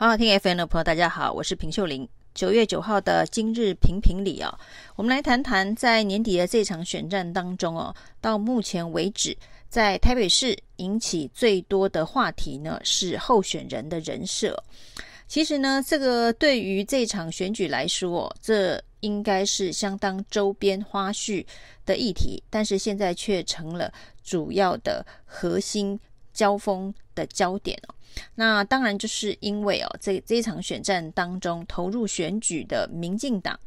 [0.00, 2.08] 好好听 FM 的朋友，大家好，我是平秀玲。
[2.32, 4.56] 九月九号的今日评评理啊，
[4.94, 9.36] 我们来谈谈在年底的这场选战当中哦，到目前为止，
[9.68, 14.62] 在台北市引起最多的话题呢是候选人的人设。
[15.26, 21.44] 其实呢，这个对于这场选举来说，这应该是相当周边花絮
[21.84, 25.98] 的议题，但是现在却成了主要的核心
[26.38, 27.94] 交锋的焦点哦。
[28.36, 33.58] 那当然就是因为哦，这这一场选战当中投入选举的民进党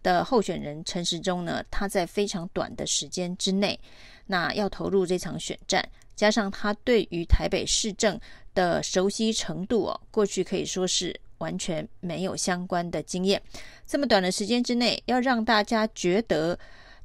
[0.00, 3.78] 的候选人陈时中呢，他在非常短的时间之内，
[4.26, 8.18] 那要投入这场选战，加上他对于台北市政
[8.54, 13.42] 的熟悉程度哦，过去可以说是完全没有相关的经验，
[13.86, 16.58] 这么短的时间之内，要让大家觉得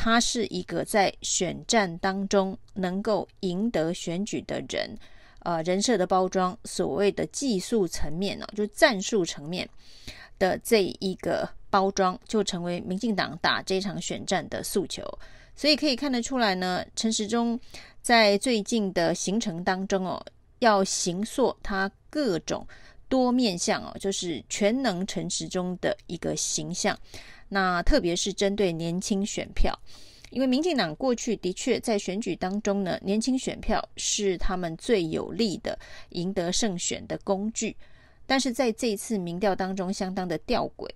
[0.00, 4.96] 他是一个在选战当中能够赢得选举的人。
[5.40, 9.68] 呃，人设的包装，所谓的技术层面呢，就是战术层面
[10.38, 15.02] 的这一个包装，就成为民进党打这场选战的诉求。
[15.56, 17.58] 所以可以看得出来呢，陈时中
[18.00, 20.24] 在最近的行程当中哦，
[20.60, 22.64] 要形塑他各种
[23.08, 26.96] 多面向哦，就是全能陈时中的一个形象。
[27.48, 29.78] 那特别是针对年轻选票。
[30.30, 35.78] 因为民进党过去的确在选举当中呢，年轻选票是他们最有力的
[36.10, 37.74] 赢得胜选的工具，
[38.26, 40.86] 但是在这一次民调当中相当的吊诡，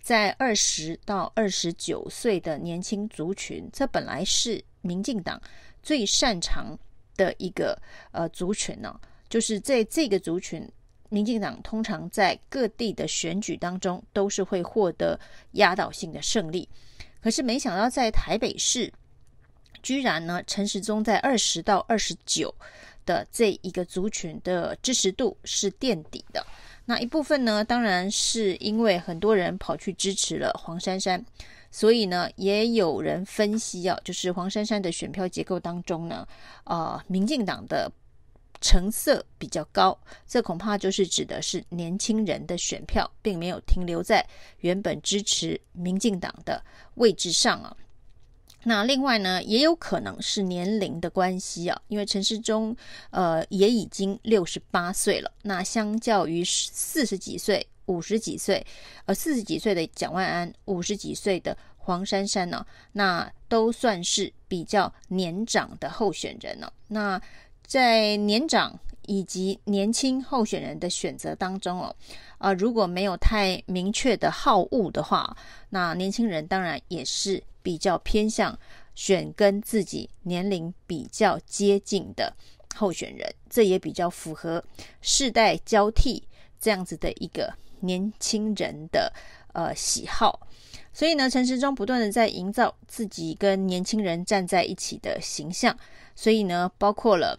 [0.00, 5.38] 在二十到二十九岁的年轻族群，这本来是民进党
[5.82, 6.74] 最擅长
[7.16, 7.78] 的一个
[8.12, 10.66] 呃族群呢、就是在这个族群，
[11.10, 15.20] 民进党通常在各地的选举当中都是会获得
[15.52, 16.66] 压倒性的胜利。
[17.20, 18.90] 可是没想到，在台北市，
[19.82, 22.54] 居然呢，陈时中在二十到二十九
[23.04, 26.46] 的这一个族群的支持度是垫底的。
[26.86, 31.22] 那一部分呢，当然是因为很多人跑去支持了黄珊珊，
[31.70, 36.26] 所以呢，也有人分析啊，就是黄珊珊的选票结构当中呢，
[36.64, 37.90] 呃，民进党的。
[38.60, 44.26] 成色比较高，这恐怕就是指的是年轻人的选票，并没有停留在
[44.58, 46.62] 原本支持民进党的
[46.96, 47.76] 位置上啊。
[48.64, 52.76] 那另外呢，也有可能是年龄的关系啊，因为陈世忠
[53.08, 58.66] 呃也已经六十八岁了，那相较于四十几岁、五十几岁，
[59.06, 66.72] 呃四十几岁的蒋万安，五十几岁的黄珊珊呢，啊，那都算是比较年长的候选人了，啊。
[66.88, 67.22] 那
[67.70, 68.76] 在年长
[69.06, 71.94] 以及年轻候选人的选择当中哦，
[72.38, 75.36] 啊、如果没有太明确的好恶的话，
[75.68, 78.58] 那年轻人当然也是比较偏向
[78.96, 82.34] 选跟自己年龄比较接近的
[82.74, 84.60] 候选人，这也比较符合
[85.00, 86.20] 世代交替
[86.60, 89.12] 这样子的一个年轻人的
[89.52, 90.44] 呃喜好。
[90.92, 95.78] 所以呢，陈时中不断的在营造自己跟年轻人站在一起的形象，
[96.16, 97.38] 所以呢，包括了。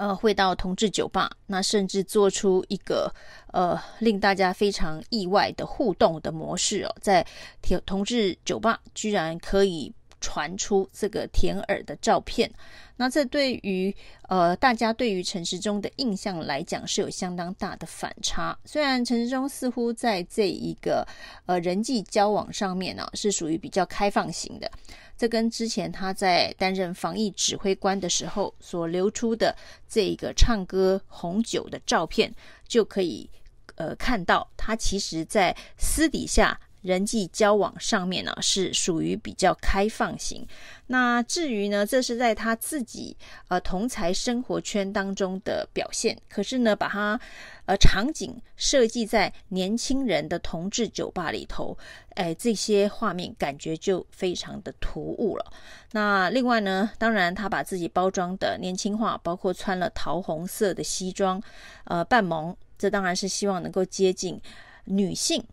[0.00, 3.12] 呃，会到同志酒吧，那甚至做出一个
[3.52, 7.26] 呃令大家非常意外的互动的模式哦，在
[7.84, 12.50] 同志酒吧居然可以传出这个舔耳的照片。
[12.96, 13.94] 那这对于
[14.28, 18.56] 呃大家对于陈时中的印象来讲是有相当大的反差。
[18.66, 21.06] 虽然陈时中似乎在这一个
[21.46, 24.70] 呃人际交往上面呢、是属于比较开放型的，
[25.16, 29.56] 这跟之前他在担任防疫指挥官的时候所流出的
[29.88, 32.30] 这个唱歌红酒的照片
[32.68, 33.30] 就可以
[33.76, 36.60] 呃看到，他其实在私底下。
[36.82, 40.46] 人际交往上面呢，是属于比较开放型。
[40.86, 43.16] 那至于呢，这是在他自己
[43.48, 46.20] 呃同才生活圈当中的表现。
[46.28, 47.20] 可是呢，把他
[47.66, 51.78] 呃场景设计在年轻人的同志酒吧里头，
[52.14, 55.52] 哎，这些画面感觉就非常的突兀了。
[55.92, 61.40] 那另外呢，当然他把自己包装的年轻化，包括穿了桃红色的西装，
[61.84, 64.40] 呃，半萌，这当然是希望能够接近
[64.86, 65.44] 女性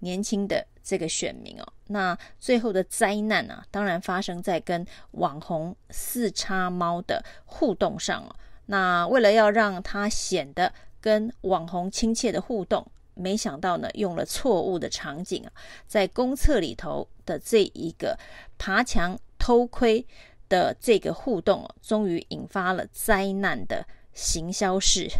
[0.00, 0.66] 年轻的。
[0.88, 8.30] 这个选民哦，那最后的灾难呢、啊，当然发生在跟网红四叉猫的互动上哦。
[8.66, 15.50] 那为了要让他显得跟网红亲切的互动，没想到呢，用了错误的场景啊，
[15.88, 18.16] 在公厕里头的这一个
[18.56, 20.06] 爬墙偷窥
[20.48, 25.10] 的这个互动哦，终于引发了灾难的行销事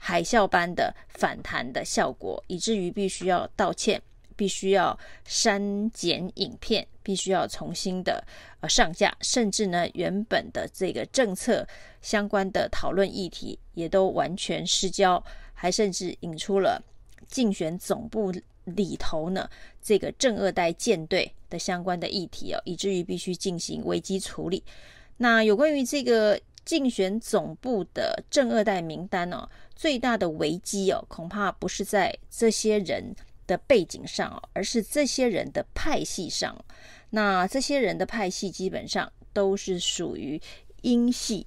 [0.00, 4.02] 海啸般的反弹的效果，以至于必须要道歉。
[4.36, 8.26] 必须要删减影片，必须要重新的
[8.60, 11.68] 呃上架，甚至呢，原本的这个政策
[12.00, 16.82] 相关的讨论议题也都完全失焦，还甚至引出了
[17.28, 18.32] 竞选总部
[18.64, 19.46] 里头呢，
[19.82, 24.64] 这个正二代舰队的相关的议题哦，以至于必须进行危机处理。
[25.18, 33.14] 那有关于这个竞选总部的正二代名单哦，最大的危机哦，恐怕不是在这些人
[33.46, 36.56] 的背景上哦，而是这些人的派系上。
[37.10, 40.40] 那这些人的派系基本上都是属于
[40.82, 41.44] 英系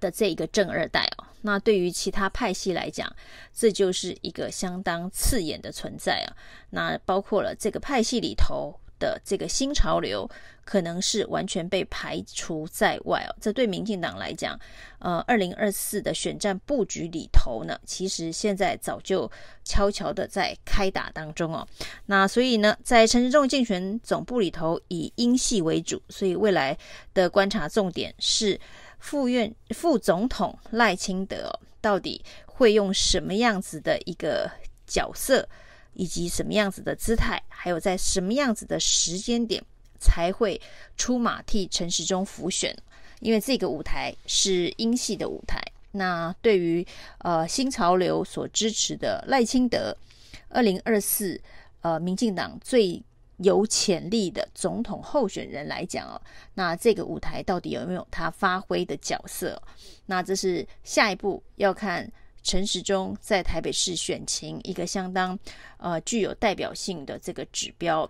[0.00, 1.24] 的这一个正二代哦。
[1.42, 3.14] 那对于其他派系来讲，
[3.52, 6.34] 这就是一个相当刺眼的存在啊。
[6.70, 10.26] 那包括了这个派系里头的这个新潮流，
[10.64, 13.30] 可能是完全被排除在外哦。
[13.40, 14.58] 这对民进党来讲，
[14.98, 19.30] 呃，二零二四的选战布局里头呢，其实现在早就
[19.64, 21.66] 悄悄的在开打当中哦。
[22.06, 26.76] 那所以呢，在陈时中竞选总部里头以英系为主，所以未来
[27.12, 28.58] 的观察重点是。
[29.04, 31.52] 副院副总统赖清德
[31.82, 34.50] 到底会用什么样子的一个
[34.86, 35.46] 角色，
[35.94, 39.62] 以及什么样子的姿态，还有在什么样子的时间点
[39.98, 40.60] 才会
[40.96, 42.76] 出马替陈时中浮选？
[43.20, 45.60] 因为这个舞台是英系的舞台。
[45.92, 46.86] 那对于
[47.18, 49.96] 呃新潮流所支持的赖清德，
[50.48, 51.40] 二零二四
[51.80, 53.02] 呃民进党最。
[53.38, 56.14] 有潜力的总统候选人来讲哦，
[56.54, 59.60] 那这个舞台到底有没有他发挥的角色？
[60.06, 62.08] 那这是下一步要看
[62.44, 65.36] 陈时中在台北市选情一个相当
[65.78, 68.08] 呃具有代表性的这个指标。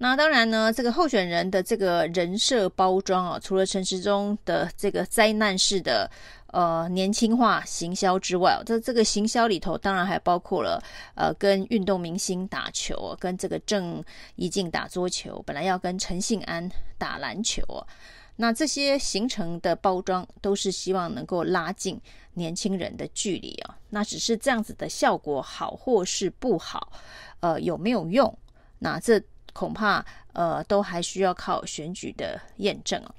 [0.00, 6.08] 那当然呢，这个候选人的这个人设包装啊，除了陈时中的这个灾难式的
[6.52, 10.80] 呃年轻化行销之外，这这个行销里头当然还包括了
[11.16, 14.00] 呃跟运动明星打球，跟这个郑
[14.36, 17.64] 怡静打桌球，本来要跟陈信安打篮球，
[18.40, 22.00] 那这些形成的包装都是希望能够拉近
[22.32, 23.76] 年轻人的距离啊。
[23.90, 26.92] 那只是这样子的效果好或是不好，
[27.40, 28.38] 呃有没有用？
[28.78, 29.22] 那这。
[29.54, 30.04] 恐怕
[30.34, 33.12] 呃都还需要靠选举的验证哦。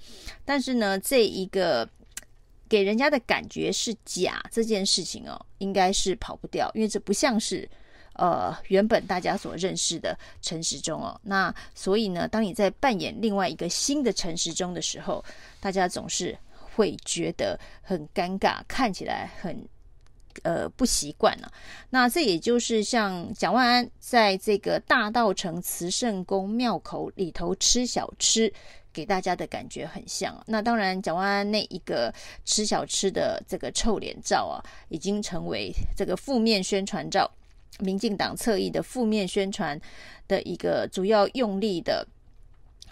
[0.45, 1.89] 但是呢，这一个
[2.69, 7.69] 给人家的感觉是假这件事情哦，应该是跑不掉，因为这不像是
[8.13, 11.19] 呃原本大家所认识的陈时中哦。
[11.23, 15.23] 那所以呢，当你在扮演另外一个新的陈时中的时候，
[15.59, 16.37] 大家总是
[16.75, 19.67] 会觉得很尴尬，看起来很。
[20.43, 21.51] 呃，不习惯了。
[21.89, 28.53] 那这也就是像蒋万安在这个大道城慈圣宫庙口里头吃小吃，
[28.93, 30.43] 给大家的感觉很像啊。
[30.45, 32.13] 那当然，蒋万安那一个
[32.45, 37.29] 吃小吃的这个臭脸照啊，已经成为这个负面宣传照，
[37.77, 39.79] 民进党侧翼的负面宣传
[40.27, 42.07] 的一个主要用力的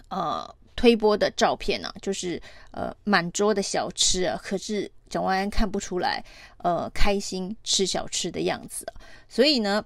[0.10, 2.42] 呃推波的照片呢、啊，就是
[2.72, 4.92] 呃满桌的小吃啊，可是。
[5.10, 6.22] 蒋万安看不出来，
[6.58, 8.86] 呃，开心吃小吃的样子，
[9.30, 9.82] 所以呢，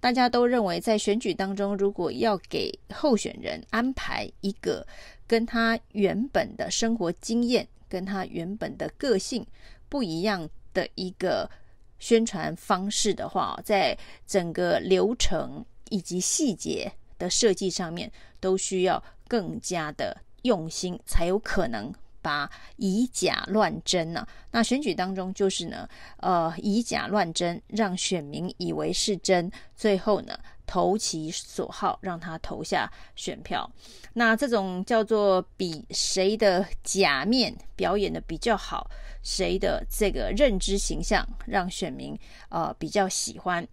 [0.00, 4.86] 大家都认为在选举当中，如果要给候选人安排一个
[5.26, 9.46] 跟他原本的生活经验、跟他原本的个性
[9.90, 11.50] 不一样的一个
[12.02, 13.96] 宣传方式的话，在
[14.26, 18.10] 整个流程以及细节的设计上面，
[18.40, 21.94] 都需要更加的用心，才有可能。
[22.24, 25.88] 把以假乱真呢、那选举当中就是呢，
[26.18, 30.38] 呃，以假乱真，让选民以为是真，最后呢，
[30.72, 33.70] 投其所好，让他投下选票。
[34.14, 38.90] 那这种叫做比谁的假面表演的比较好，
[39.22, 43.68] 谁的这个认知形象让选民呃比较喜欢。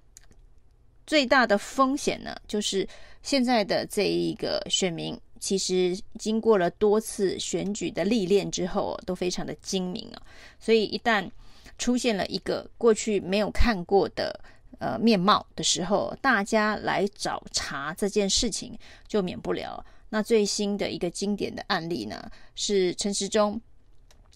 [1.08, 2.86] 最大的风险呢，就是
[3.24, 5.18] 现在的这一个选民。
[5.40, 10.22] 其实经过了多次选举的历练之后，都非常的精明啊。
[10.60, 11.32] 所以一旦
[11.78, 14.38] 出现了一个过去没有看过的
[14.80, 19.86] 呃面貌的时候，大家来找茬这件事情就免不了。
[20.10, 23.62] 那最新的一个经典的案例呢，是陈时中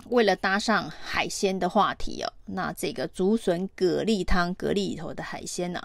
[0.10, 5.82] 为了搭上海鲜的话题哦，那这个竹笋蛤蜊汤，蛤蜊里头的海鲜呢，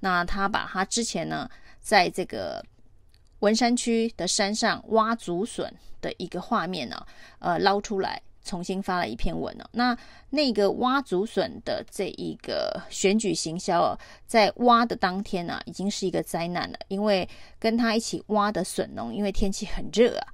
[0.00, 1.48] 那他把他之前呢
[1.80, 2.64] 在这个。
[3.40, 7.06] 文山区的山上挖竹笋的一个画面呢，
[7.38, 9.64] 呃，捞出来重新发了一篇文呢。
[9.72, 9.94] 那
[10.30, 17.28] 那个挖竹笋的这一个选举行销哦，在挖的当天呢，已经是一个灾难了，因为
[17.58, 20.26] 跟他一起挖的笋农，因为天气很热啊，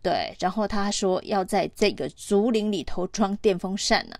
[0.00, 4.16] 对，然后他说要在这个竹林里头装电风扇呢，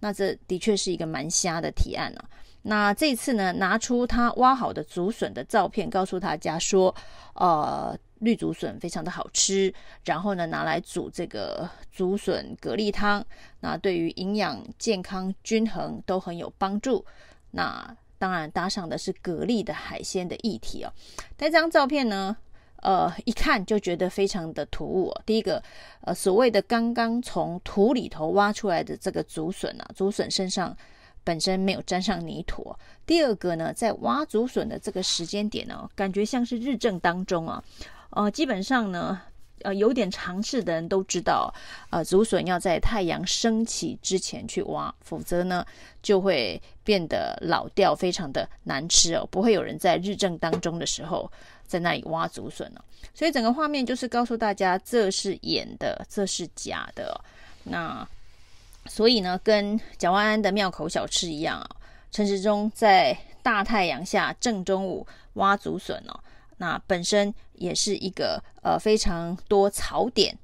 [0.00, 2.20] 那这的确是一个蛮瞎的提案呢。
[2.62, 6.94] 那这次呢，拿出他挖好的竹笋的照片，告诉大家说，
[7.32, 9.72] 呃，绿竹笋非常的好吃，
[10.04, 13.22] 然后呢，拿来煮这个竹笋蛤蜊汤，
[13.60, 17.04] 那对于营养、健康、均衡都很有帮助。
[17.50, 20.92] 那当然搭上的是蛤蜊的海鲜的议题哦。
[21.36, 22.36] 但这张照片呢，
[22.82, 25.22] 呃，一看就觉得非常的突兀哦。
[25.26, 25.62] 第一个，
[26.02, 30.76] 呃，所谓的刚刚从土里头挖出来的这个竹笋啊，竹笋身上
[31.24, 32.74] 本身没有沾上泥土。
[33.06, 37.62] 第二个呢，在挖竹笋的这个时间点呢，感觉像是日正当中啊，
[38.10, 39.20] 呃，基本上呢。
[39.62, 41.52] 呃，有点常识的人都知道，
[41.90, 45.62] 呃，竹笋要在太阳升起之前去挖，否则呢
[46.02, 49.28] 就会变得老掉，非常的难吃哦。
[49.30, 51.30] 不会有人在日正当中的时候
[51.66, 52.80] 在那里挖竹笋哦。
[53.12, 57.20] 所以整个画面就是告诉大家，这是演的，这是假的哦。
[57.64, 58.08] 那
[58.86, 61.68] 所以呢，跟蒋万安的庙口小吃一样啊，
[62.10, 66.18] 陈时中在大太阳下正中午挖竹笋哦。
[66.60, 70.38] 那本身也是一个呃非常多槽点，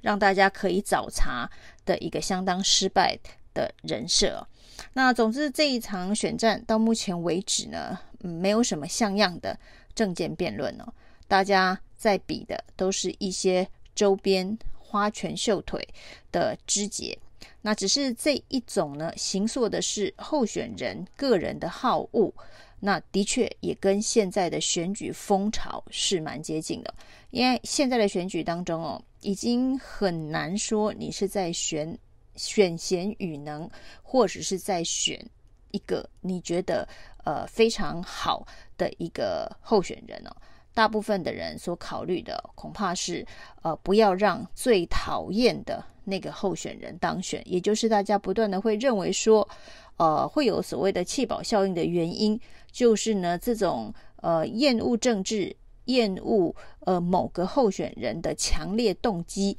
[0.00, 1.50] 让大家可以找茬
[1.84, 3.18] 的一个相当失败
[3.52, 4.46] 的人设。
[4.92, 9.58] 那总之这一场选战到目前为止呢，没有什么像样的
[9.92, 10.86] 政见辩论哦，
[11.26, 15.86] 大家在比的都是一些周边花拳绣腿
[16.30, 17.18] 的枝节。
[17.62, 22.32] 那只是这一种呢，形塑的是候选人个人的好恶。
[22.80, 26.94] 那的确也跟现在的选举风潮是蛮接近的，
[27.30, 31.98] 因为现在的选举当中哦，已经很难说你是在选
[32.34, 33.68] 选贤与能，
[34.02, 35.18] 或者是在选
[35.70, 36.86] 一个你觉得
[37.24, 40.36] 呃非常好的一个候选人哦。
[40.74, 43.26] 大部分的人所考虑的恐怕是
[43.62, 49.46] 呃不要让最讨厌的那个候选人当选，也就是大家不断的会认为说。
[49.98, 52.38] 呃，会有所谓的弃保效应的原因，
[52.70, 59.56] 就是呢，这种呃厌恶政治、厌恶呃某个候选人的强烈动机，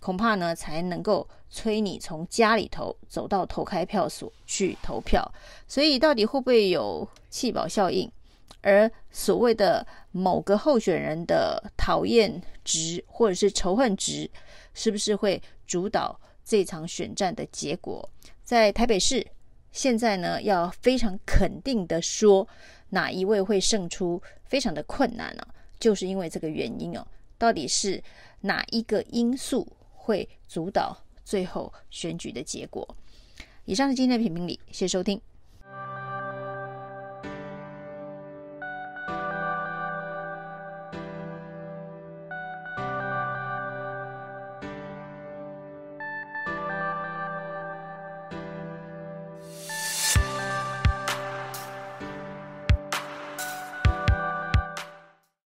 [0.00, 5.22] 恐怕呢才能够催你从家里头走到投开票所去投票。
[5.68, 8.10] 所以，到底会不会有弃保效应？
[8.60, 14.30] 而所谓的某个候选人的讨厌值或者是仇恨值，
[14.72, 18.08] 是不是会主导这场选战的结果？
[18.42, 19.26] 在台北市。
[19.72, 22.46] 现在呢，要非常肯定的说，
[22.90, 25.48] 哪一位会胜出，非常的困难啊，
[25.80, 27.04] 就是因为这个原因哦。
[27.36, 28.00] 到底是
[28.42, 32.86] 哪一个因素会主导最后选举的结果？
[33.64, 35.20] 以上是今天的评评理，谢谢收听。